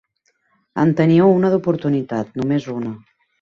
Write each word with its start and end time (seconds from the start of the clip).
En 0.83 0.93
tenia 1.01 1.27
una 1.33 1.51
d'oportunitat, 1.57 2.33
només 2.41 2.67
una. 2.79 2.97